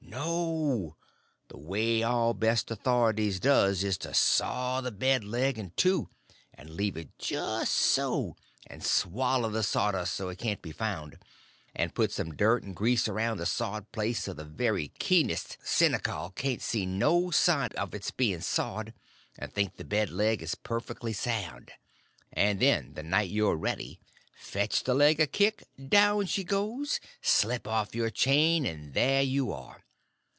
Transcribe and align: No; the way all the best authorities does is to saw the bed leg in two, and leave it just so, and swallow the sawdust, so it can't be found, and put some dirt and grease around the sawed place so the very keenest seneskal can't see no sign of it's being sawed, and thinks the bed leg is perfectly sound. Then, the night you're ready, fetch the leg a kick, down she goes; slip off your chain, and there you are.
No; 0.13 0.97
the 1.47 1.57
way 1.57 2.03
all 2.03 2.33
the 2.33 2.39
best 2.41 2.69
authorities 2.69 3.39
does 3.39 3.81
is 3.81 3.97
to 3.99 4.13
saw 4.13 4.81
the 4.81 4.91
bed 4.91 5.23
leg 5.23 5.57
in 5.57 5.71
two, 5.77 6.09
and 6.53 6.69
leave 6.69 6.97
it 6.97 7.17
just 7.17 7.71
so, 7.73 8.35
and 8.67 8.83
swallow 8.83 9.49
the 9.49 9.63
sawdust, 9.63 10.13
so 10.13 10.27
it 10.27 10.37
can't 10.37 10.61
be 10.61 10.73
found, 10.73 11.17
and 11.73 11.95
put 11.95 12.11
some 12.11 12.35
dirt 12.35 12.61
and 12.63 12.75
grease 12.75 13.07
around 13.07 13.37
the 13.37 13.45
sawed 13.45 13.89
place 13.93 14.23
so 14.23 14.33
the 14.33 14.43
very 14.43 14.89
keenest 14.99 15.57
seneskal 15.63 16.35
can't 16.35 16.61
see 16.61 16.85
no 16.85 17.31
sign 17.31 17.69
of 17.77 17.95
it's 17.95 18.11
being 18.11 18.41
sawed, 18.41 18.93
and 19.39 19.53
thinks 19.53 19.77
the 19.77 19.85
bed 19.85 20.09
leg 20.09 20.41
is 20.41 20.55
perfectly 20.55 21.13
sound. 21.13 21.71
Then, 22.35 22.95
the 22.95 23.03
night 23.03 23.29
you're 23.29 23.55
ready, 23.55 24.01
fetch 24.35 24.83
the 24.83 24.93
leg 24.93 25.21
a 25.21 25.25
kick, 25.27 25.63
down 25.81 26.25
she 26.25 26.43
goes; 26.43 26.99
slip 27.21 27.65
off 27.65 27.95
your 27.95 28.09
chain, 28.09 28.65
and 28.65 28.93
there 28.93 29.21
you 29.21 29.53
are. 29.53 29.85